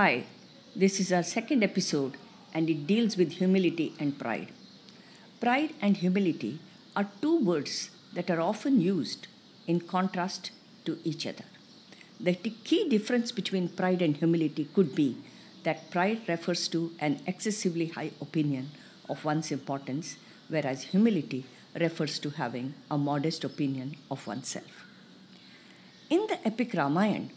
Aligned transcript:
Hi, 0.00 0.24
this 0.74 0.98
is 0.98 1.12
our 1.12 1.22
second 1.22 1.62
episode 1.62 2.16
and 2.54 2.70
it 2.70 2.86
deals 2.86 3.18
with 3.18 3.32
humility 3.32 3.92
and 3.98 4.18
pride. 4.18 4.48
Pride 5.40 5.74
and 5.82 5.94
humility 5.94 6.58
are 6.96 7.10
two 7.20 7.38
words 7.44 7.90
that 8.14 8.30
are 8.30 8.40
often 8.40 8.80
used 8.80 9.26
in 9.66 9.78
contrast 9.80 10.52
to 10.86 10.96
each 11.04 11.26
other. 11.26 11.44
The 12.18 12.32
key 12.32 12.88
difference 12.88 13.30
between 13.30 13.68
pride 13.68 14.00
and 14.00 14.16
humility 14.16 14.70
could 14.74 14.94
be 14.94 15.18
that 15.64 15.90
pride 15.90 16.22
refers 16.26 16.66
to 16.68 16.92
an 16.98 17.20
excessively 17.26 17.88
high 17.88 18.12
opinion 18.22 18.70
of 19.06 19.22
one's 19.22 19.52
importance, 19.52 20.16
whereas 20.48 20.84
humility 20.94 21.44
refers 21.78 22.18
to 22.20 22.30
having 22.30 22.72
a 22.90 22.96
modest 22.96 23.44
opinion 23.44 23.96
of 24.10 24.26
oneself. 24.26 24.86
In 26.08 26.26
the 26.26 26.38
epic 26.46 26.72
Ramayana, 26.72 27.28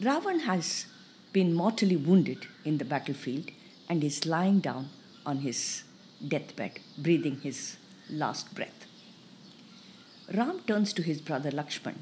Ravan 0.00 0.42
has 0.42 0.86
been 1.32 1.54
mortally 1.54 1.96
wounded 1.96 2.46
in 2.64 2.78
the 2.78 2.84
battlefield 2.84 3.50
and 3.88 4.04
is 4.04 4.26
lying 4.26 4.60
down 4.60 4.90
on 5.24 5.38
his 5.38 5.84
deathbed, 6.26 6.78
breathing 6.98 7.40
his 7.40 7.76
last 8.10 8.54
breath. 8.54 8.86
Ram 10.34 10.60
turns 10.66 10.92
to 10.92 11.02
his 11.02 11.20
brother 11.20 11.50
Lakshman 11.50 11.96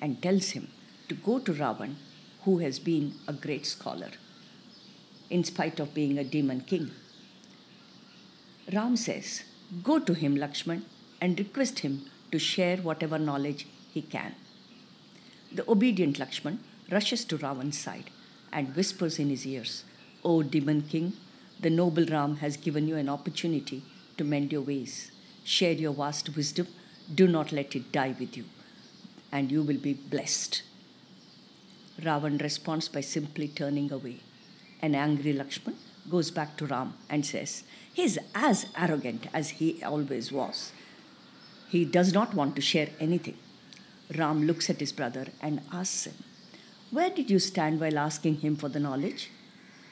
and 0.00 0.22
tells 0.22 0.50
him 0.50 0.68
to 1.08 1.14
go 1.14 1.38
to 1.38 1.52
Ravan, 1.52 1.96
who 2.42 2.58
has 2.58 2.78
been 2.78 3.14
a 3.26 3.32
great 3.32 3.66
scholar, 3.66 4.10
in 5.28 5.44
spite 5.44 5.80
of 5.80 5.94
being 5.94 6.18
a 6.18 6.24
demon 6.24 6.60
king. 6.60 6.90
Ram 8.72 8.96
says, 8.96 9.42
Go 9.82 9.98
to 9.98 10.14
him, 10.14 10.36
Lakshman, 10.36 10.82
and 11.20 11.38
request 11.38 11.80
him 11.80 12.06
to 12.30 12.38
share 12.38 12.76
whatever 12.78 13.18
knowledge 13.18 13.66
he 13.92 14.02
can. 14.02 14.34
The 15.52 15.68
obedient 15.68 16.18
Lakshman 16.18 16.58
rushes 16.90 17.24
to 17.26 17.38
Ravan's 17.38 17.78
side 17.78 18.10
and 18.52 18.74
whispers 18.74 19.18
in 19.18 19.30
his 19.30 19.46
ears, 19.46 19.84
O 20.24 20.42
demon 20.42 20.82
king, 20.82 21.12
the 21.60 21.70
noble 21.70 22.04
Ram 22.06 22.36
has 22.36 22.56
given 22.56 22.86
you 22.86 22.96
an 22.96 23.08
opportunity 23.08 23.82
to 24.16 24.24
mend 24.24 24.52
your 24.52 24.62
ways. 24.62 25.10
Share 25.44 25.72
your 25.72 25.92
vast 25.92 26.36
wisdom, 26.36 26.68
do 27.14 27.26
not 27.26 27.52
let 27.52 27.74
it 27.74 27.90
die 27.90 28.14
with 28.18 28.36
you, 28.36 28.44
and 29.32 29.50
you 29.50 29.62
will 29.62 29.78
be 29.78 29.94
blessed. 29.94 30.62
Ravan 32.02 32.40
responds 32.40 32.88
by 32.88 33.00
simply 33.00 33.48
turning 33.48 33.90
away. 33.90 34.20
An 34.80 34.94
angry 34.94 35.32
Lakshman 35.32 35.74
goes 36.08 36.30
back 36.30 36.56
to 36.56 36.66
Ram 36.66 36.94
and 37.10 37.26
says, 37.26 37.64
He 37.92 38.04
is 38.04 38.18
as 38.34 38.66
arrogant 38.76 39.26
as 39.34 39.50
he 39.50 39.82
always 39.82 40.30
was. 40.30 40.72
He 41.68 41.84
does 41.84 42.12
not 42.12 42.34
want 42.34 42.54
to 42.56 42.62
share 42.62 42.88
anything. 43.00 43.36
Ram 44.16 44.46
looks 44.46 44.70
at 44.70 44.80
his 44.80 44.92
brother 44.92 45.26
and 45.42 45.60
asks 45.72 46.06
him, 46.06 46.14
Where 46.90 47.10
did 47.10 47.30
you 47.30 47.38
stand 47.38 47.80
while 47.80 47.98
asking 47.98 48.36
him 48.36 48.56
for 48.56 48.70
the 48.70 48.80
knowledge? 48.80 49.30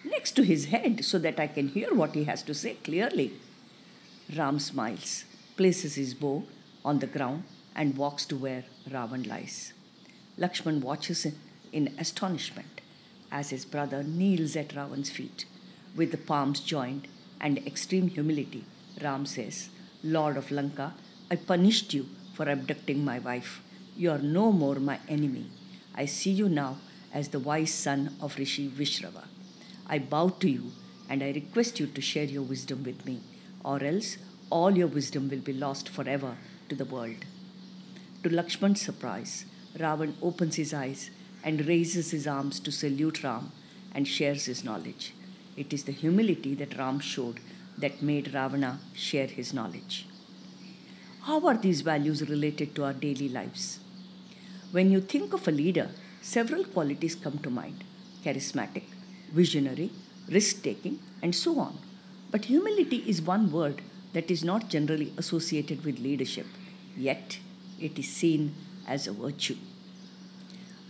Next 0.03 0.33
to 0.33 0.43
his 0.43 0.67
head, 0.67 1.05
so 1.05 1.19
that 1.19 1.39
I 1.39 1.47
can 1.47 1.69
hear 1.69 1.93
what 1.93 2.15
he 2.15 2.25
has 2.25 2.43
to 2.45 2.55
say 2.55 2.75
clearly. 2.75 3.35
Ram 4.35 4.59
smiles, 4.59 5.25
places 5.57 5.97
his 5.97 6.15
bow 6.15 6.45
on 6.85 7.01
the 7.01 7.07
ground, 7.07 7.45
and 7.75 7.99
walks 7.99 8.25
to 8.27 8.37
where 8.37 8.65
Ravan 8.89 9.27
lies. 9.27 9.75
Lakshman 10.39 10.81
watches 10.81 11.27
in 11.71 11.95
astonishment 11.99 12.81
as 13.31 13.51
his 13.51 13.67
brother 13.67 14.03
kneels 14.03 14.57
at 14.57 14.75
Ravan's 14.75 15.11
feet. 15.11 15.45
With 15.95 16.13
the 16.13 16.19
palms 16.19 16.61
joined 16.61 17.09
and 17.41 17.59
extreme 17.67 18.09
humility, 18.09 18.65
Ram 19.03 19.27
says, 19.27 19.69
Lord 20.03 20.39
of 20.39 20.51
Lanka, 20.51 20.95
I 21.31 21.37
punished 21.37 21.93
you 21.93 22.07
for 22.35 22.49
abducting 22.49 23.05
my 23.05 23.19
wife. 23.19 23.61
You 23.97 24.13
are 24.13 24.19
no 24.19 24.51
more 24.51 24.77
my 24.77 24.99
enemy. 25.09 25.51
I 25.97 26.05
see 26.05 26.31
you 26.31 26.49
now 26.49 26.77
as 27.13 27.29
the 27.29 27.39
wise 27.39 27.73
son 27.73 28.17
of 28.21 28.37
Rishi 28.37 28.69
Vishrava. 28.69 29.25
I 29.87 29.99
bow 29.99 30.29
to 30.41 30.51
you 30.51 30.73
and 31.09 31.23
I 31.23 31.31
request 31.33 31.81
you 31.81 31.87
to 31.87 32.01
share 32.01 32.25
your 32.25 32.43
wisdom 32.43 32.83
with 32.85 33.07
me, 33.07 33.21
or 33.65 33.83
else 33.83 34.19
all 34.51 34.77
your 34.77 34.89
wisdom 34.89 35.29
will 35.29 35.39
be 35.39 35.53
lost 35.53 35.89
forever 35.89 36.37
to 36.69 36.75
the 36.75 36.85
world. 36.85 37.25
To 38.23 38.29
Lakshman's 38.29 38.83
surprise, 38.83 39.47
Ravan 39.79 40.15
opens 40.23 40.57
his 40.57 40.75
eyes 40.75 41.11
and 41.45 41.67
raises 41.67 42.11
his 42.11 42.27
arms 42.27 42.59
to 42.61 42.73
salute 42.73 43.23
Ram 43.23 43.53
and 43.95 44.07
shares 44.07 44.47
his 44.47 44.65
knowledge. 44.65 45.15
It 45.57 45.73
is 45.73 45.85
the 45.85 45.93
humility 45.93 46.55
that 46.57 46.77
Ram 46.77 46.99
showed 47.01 47.41
that 47.79 48.03
made 48.03 48.35
Ravana 48.35 48.81
share 48.95 49.27
his 49.27 49.55
knowledge. 49.55 50.07
How 51.23 51.47
are 51.47 51.57
these 51.57 51.81
values 51.81 52.29
related 52.29 52.75
to 52.75 52.85
our 52.85 52.93
daily 52.93 53.29
lives? 53.29 53.79
When 54.73 54.91
you 54.91 55.01
think 55.01 55.33
of 55.33 55.47
a 55.47 55.53
leader, 55.53 55.91
several 56.23 56.65
qualities 56.65 57.15
come 57.15 57.39
to 57.39 57.51
mind 57.51 57.85
charismatic, 58.25 58.83
visionary, 59.33 59.91
risk 60.29 60.63
taking, 60.63 60.99
and 61.23 61.35
so 61.35 61.61
on. 61.61 61.79
But 62.33 62.47
humility 62.47 63.05
is 63.07 63.23
one 63.23 63.53
word 63.53 63.83
that 64.13 64.31
is 64.31 64.43
not 64.43 64.69
generally 64.69 65.13
associated 65.17 65.85
with 65.85 66.01
leadership, 66.01 66.47
yet, 66.97 67.39
it 67.81 67.99
is 67.99 68.09
seen 68.09 68.55
as 68.89 69.07
a 69.07 69.13
virtue. 69.13 69.57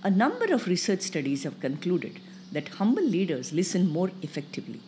A 0.03 0.11
number 0.11 0.55
of 0.55 0.67
research 0.67 1.03
studies 1.03 1.43
have 1.43 1.61
concluded 1.61 2.21
that 2.53 2.69
humble 2.69 3.03
leaders 3.03 3.53
listen 3.53 3.87
more 3.89 4.11
effectively, 4.23 4.81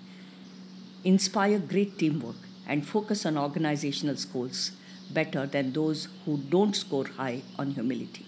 inspire 1.05 1.59
great 1.59 1.99
teamwork, 1.99 2.37
and 2.67 2.87
focus 2.87 3.27
on 3.27 3.37
organizational 3.37 4.17
goals 4.33 4.73
better 5.11 5.47
than 5.47 5.73
those 5.73 6.09
who 6.25 6.39
don't 6.39 6.77
score 6.77 7.07
high 7.07 7.43
on 7.59 7.73
humility. 7.73 8.28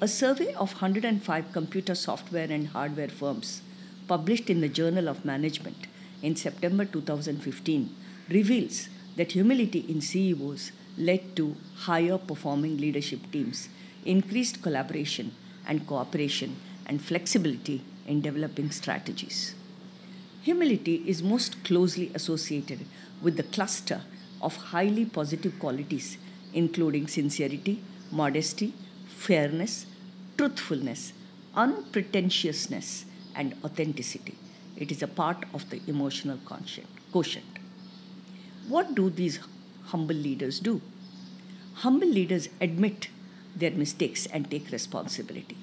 A 0.00 0.08
survey 0.08 0.52
of 0.54 0.72
105 0.72 1.52
computer 1.52 1.94
software 1.94 2.50
and 2.50 2.66
hardware 2.66 3.08
firms 3.08 3.62
published 4.08 4.50
in 4.50 4.60
the 4.60 4.68
Journal 4.68 5.08
of 5.08 5.24
Management 5.24 5.86
in 6.20 6.34
September 6.34 6.84
2015 6.84 7.94
reveals 8.28 8.88
that 9.14 9.32
humility 9.32 9.84
in 9.88 10.00
CEOs 10.00 10.72
led 10.98 11.36
to 11.36 11.54
higher 11.76 12.18
performing 12.18 12.76
leadership 12.76 13.20
teams, 13.30 13.68
increased 14.04 14.62
collaboration 14.62 15.30
and 15.64 15.86
cooperation, 15.86 16.56
and 16.86 17.00
flexibility 17.00 17.84
in 18.04 18.20
developing 18.20 18.72
strategies. 18.72 19.54
Humility 20.42 21.04
is 21.06 21.22
most 21.22 21.62
closely 21.62 22.10
associated 22.14 22.80
with 23.22 23.36
the 23.36 23.44
cluster 23.44 24.00
of 24.42 24.56
highly 24.56 25.04
positive 25.04 25.56
qualities, 25.60 26.18
including 26.52 27.06
sincerity, 27.06 27.80
modesty, 28.10 28.74
fairness, 29.26 29.86
truthfulness, 30.36 31.12
unpretentiousness, 31.54 33.06
and 33.34 33.54
authenticity. 33.64 34.36
It 34.76 34.92
is 34.92 35.02
a 35.02 35.08
part 35.08 35.44
of 35.54 35.70
the 35.70 35.80
emotional 35.86 36.38
quotient. 37.12 37.46
What 38.68 38.94
do 38.94 39.08
these 39.08 39.38
humble 39.84 40.16
leaders 40.16 40.60
do? 40.60 40.80
Humble 41.74 42.08
leaders 42.08 42.48
admit 42.60 43.08
their 43.56 43.70
mistakes 43.70 44.26
and 44.26 44.50
take 44.50 44.70
responsibility. 44.70 45.56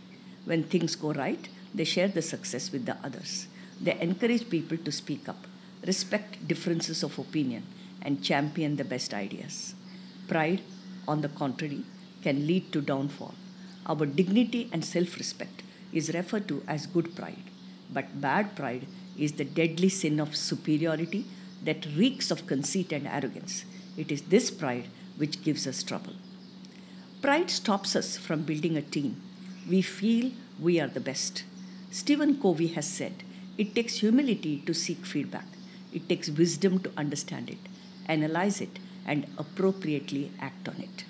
When 0.46 0.64
things 0.64 0.96
go 0.96 1.14
right, 1.14 1.48
they 1.76 1.84
share 1.84 2.08
the 2.08 2.22
success 2.22 2.72
with 2.72 2.86
the 2.86 2.98
others. 3.04 3.48
They 3.80 4.00
encourage 4.00 4.50
people 4.50 4.78
to 4.78 4.92
speak 4.92 5.30
up, 5.30 5.46
respect 5.86 6.48
differences 6.48 7.04
of 7.04 7.20
opinion, 7.20 7.64
and 8.02 8.24
champion 8.24 8.76
the 8.78 8.84
best 8.84 9.14
ideas. 9.14 9.76
Pride, 10.28 10.62
on 11.08 11.22
the 11.22 11.30
contrary, 11.30 11.84
can 12.24 12.48
lead 12.48 12.72
to 12.72 12.82
downfall. 12.82 13.36
Our 13.86 14.06
dignity 14.06 14.70
and 14.72 14.86
self 14.86 15.18
respect 15.18 15.64
is 15.92 16.14
referred 16.14 16.48
to 16.48 16.64
as 16.68 16.86
good 16.86 17.16
pride, 17.16 17.50
but 17.92 18.22
bad 18.22 18.56
pride 18.56 18.88
is 19.18 19.34
the 19.34 19.46
deadly 19.46 19.90
sin 19.90 20.20
of 20.20 20.36
superiority 20.36 21.26
that 21.64 21.86
reeks 21.98 22.32
of 22.32 22.48
conceit 22.48 22.92
and 22.92 23.08
arrogance. 23.08 23.66
It 23.98 24.12
is 24.12 24.22
this 24.24 24.50
pride 24.50 24.88
which 25.18 25.44
gives 25.44 25.68
us 25.68 25.84
trouble. 25.84 26.14
Pride 27.22 27.50
stops 27.50 27.96
us 27.96 28.18
from 28.18 28.44
building 28.44 28.78
a 28.78 28.82
team. 28.82 29.22
We 29.70 29.82
feel 29.82 30.32
we 30.60 30.80
are 30.80 30.88
the 30.88 31.00
best. 31.00 31.44
Stephen 31.92 32.42
Covey 32.42 32.68
has 32.68 32.88
said, 32.88 33.24
It 33.58 33.76
takes 33.76 33.98
humility 33.98 34.64
to 34.66 34.74
seek 34.74 35.06
feedback, 35.06 35.46
it 35.94 36.08
takes 36.08 36.30
wisdom 36.30 36.80
to 36.80 36.92
understand 36.98 37.50
it, 37.50 37.60
analyze 38.08 38.62
it, 38.62 38.80
and 39.06 39.28
appropriately 39.38 40.32
act 40.40 40.70
on 40.70 40.78
it. 40.80 41.04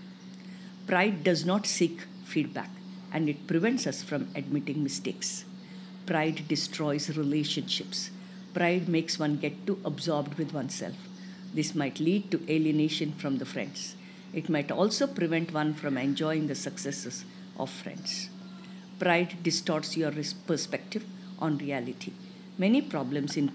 Pride 0.88 1.24
does 1.24 1.46
not 1.46 1.66
seek 1.68 2.02
feedback 2.34 2.70
and 3.14 3.30
it 3.30 3.48
prevents 3.48 3.86
us 3.86 4.02
from 4.02 4.30
admitting 4.36 4.84
mistakes. 4.84 5.46
Pride 6.06 6.48
destroys 6.48 7.16
relationships. 7.18 8.10
Pride 8.54 8.88
makes 8.88 9.20
one 9.20 9.38
get 9.38 9.66
too 9.68 9.80
absorbed 9.86 10.38
with 10.38 10.54
oneself. 10.54 10.96
This 11.54 11.76
might 11.76 12.00
lead 12.00 12.32
to 12.32 12.42
alienation 12.50 13.12
from 13.14 13.38
the 13.38 13.46
friends. 13.46 13.96
It 14.34 14.50
might 14.50 14.72
also 14.72 15.08
prevent 15.08 15.54
one 15.54 15.74
from 15.74 15.98
enjoying 15.98 16.48
the 16.48 16.56
successes 16.56 17.26
of 17.58 17.70
friends. 17.70 18.30
Pride 19.00 19.44
distorts 19.44 19.98
your 19.98 20.14
perspective 20.48 21.06
on 21.40 21.58
reality. 21.58 22.14
Many 22.58 22.82
problems 22.82 23.36
in 23.36 23.52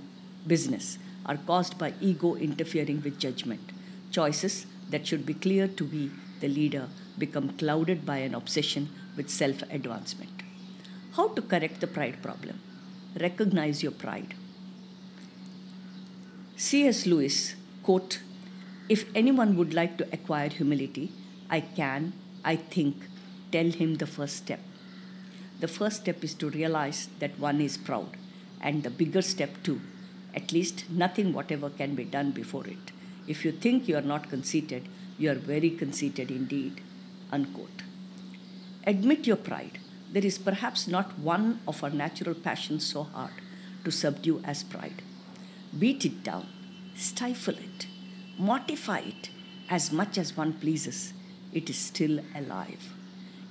business 0.46 0.99
are 1.25 1.38
caused 1.38 1.79
by 1.79 1.94
ego 2.00 2.34
interfering 2.37 3.02
with 3.02 3.19
judgment. 3.19 3.72
Choices 4.11 4.67
that 4.90 5.06
should 5.06 5.25
be 5.25 5.34
clear 5.34 5.67
to 5.69 5.84
be 5.84 6.11
the 6.40 6.49
leader 6.49 6.88
become 7.18 7.50
clouded 7.50 8.04
by 8.04 8.18
an 8.18 8.34
obsession 8.34 8.88
with 9.16 9.30
self 9.30 9.62
advancement. 9.70 10.42
How 11.12 11.28
to 11.28 11.42
correct 11.42 11.80
the 11.80 11.86
pride 11.86 12.22
problem? 12.22 12.60
recognize 13.20 13.82
your 13.82 13.92
pride. 13.92 14.34
C.S. 16.56 17.06
Lewis, 17.06 17.54
quote, 17.82 18.20
If 18.88 19.04
anyone 19.14 19.56
would 19.56 19.74
like 19.74 19.96
to 19.98 20.08
acquire 20.12 20.48
humility, 20.48 21.12
I 21.50 21.60
can, 21.60 22.12
I 22.44 22.56
think, 22.56 22.96
tell 23.52 23.70
him 23.70 23.96
the 23.96 24.06
first 24.06 24.36
step. 24.36 24.60
The 25.60 25.69
first 25.69 26.02
step 26.02 26.22
is 26.22 26.34
to 26.34 26.50
realize 26.50 27.08
that 27.20 27.38
one 27.38 27.60
is 27.60 27.78
proud, 27.78 28.16
and 28.60 28.82
the 28.82 28.90
bigger 28.90 29.22
step, 29.22 29.62
too. 29.62 29.80
At 30.34 30.52
least 30.52 30.84
nothing 30.90 31.32
whatever 31.32 31.70
can 31.70 31.94
be 31.94 32.04
done 32.04 32.32
before 32.32 32.66
it. 32.66 32.92
If 33.26 33.44
you 33.44 33.52
think 33.52 33.88
you 33.88 33.96
are 33.96 34.02
not 34.02 34.28
conceited, 34.28 34.88
you 35.19 35.30
are 35.30 35.34
very 35.34 35.70
conceited 35.70 36.30
indeed. 36.30 36.82
Unquote. 37.32 37.82
Admit 38.87 39.26
your 39.26 39.37
pride. 39.37 39.78
There 40.12 40.25
is 40.25 40.38
perhaps 40.38 40.87
not 40.87 41.19
one 41.19 41.61
of 41.67 41.82
our 41.82 41.90
natural 41.90 42.34
passions 42.34 42.87
so 42.87 43.02
hard 43.02 43.32
to 43.84 43.90
subdue 43.90 44.40
as 44.44 44.62
pride. 44.62 45.02
Beat 45.78 46.05
it 46.05 46.23
down, 46.23 46.46
stifle 46.94 47.55
it, 47.55 47.87
mortify 48.38 49.00
it 49.00 49.31
as 49.69 49.93
much 49.93 50.17
as 50.17 50.37
one 50.37 50.52
pleases. 50.52 51.12
It 51.52 51.69
is 51.69 51.76
still 51.76 52.20
alive. 52.34 52.93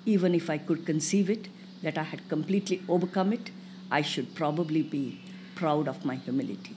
Even 0.05 0.33
if 0.33 0.49
I 0.49 0.57
could 0.57 0.85
conceive 0.85 1.29
it, 1.29 1.49
that 1.83 1.97
I 1.97 2.03
had 2.03 2.29
completely 2.29 2.81
overcome 2.87 3.33
it, 3.33 3.51
I 3.91 4.01
should 4.01 4.33
probably 4.33 4.81
be 4.81 5.21
proud 5.55 5.87
of 5.87 6.05
my 6.05 6.15
humility. 6.15 6.75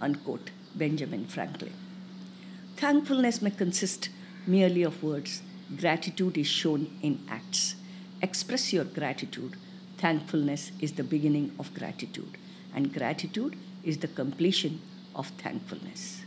Unquote. 0.00 0.50
Benjamin 0.74 1.26
Franklin. 1.26 1.72
Thankfulness 2.76 3.42
may 3.42 3.50
consist 3.50 4.10
merely 4.46 4.82
of 4.82 5.02
words. 5.02 5.42
Gratitude 5.76 6.38
is 6.38 6.46
shown 6.46 6.90
in 7.02 7.20
acts. 7.28 7.74
Express 8.22 8.72
your 8.72 8.84
gratitude. 8.84 9.56
Thankfulness 9.98 10.72
is 10.80 10.92
the 10.92 11.04
beginning 11.04 11.54
of 11.58 11.74
gratitude, 11.74 12.38
and 12.74 12.94
gratitude 12.94 13.54
is 13.84 13.98
the 13.98 14.08
completion 14.08 14.80
of 15.14 15.28
thankfulness. 15.42 16.22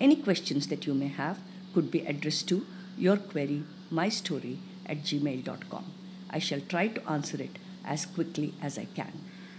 Any 0.00 0.16
questions 0.16 0.66
that 0.66 0.86
you 0.86 0.92
may 0.92 1.08
have 1.08 1.38
could 1.72 1.90
be 1.90 2.00
addressed 2.00 2.48
to 2.48 2.66
your 2.98 3.16
query, 3.16 3.62
mystory 3.90 4.58
at 4.86 4.98
gmail.com. 4.98 5.84
I 6.28 6.38
shall 6.38 6.60
try 6.60 6.88
to 6.88 7.10
answer 7.10 7.40
it 7.40 7.58
as 7.84 8.04
quickly 8.04 8.52
as 8.60 8.78
I 8.78 8.84
can. 8.84 9.12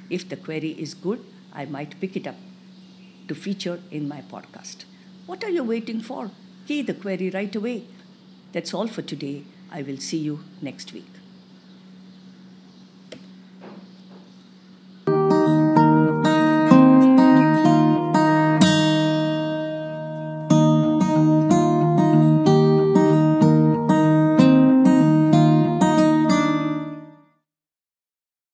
If 0.10 0.30
the 0.30 0.36
query 0.36 0.72
is 0.72 0.94
good, 0.94 1.24
I 1.52 1.66
might 1.66 2.00
pick 2.00 2.16
it 2.16 2.28
up 2.28 2.36
to 3.28 3.36
feature 3.36 3.80
in 3.90 4.08
my 4.08 4.22
podcast. 4.22 4.86
What 5.26 5.44
are 5.44 5.50
you 5.50 5.64
waiting 5.64 6.02
for? 6.02 6.30
Key 6.68 6.82
the 6.82 6.94
query 6.94 7.30
right 7.30 7.56
away. 7.56 7.86
That's 8.54 8.74
all 8.74 8.88
for 8.88 9.02
today. 9.02 9.44
I 9.72 9.82
will 9.82 9.98
see 9.98 10.20
you 10.20 10.40
next 10.62 10.94
week. 10.94 11.13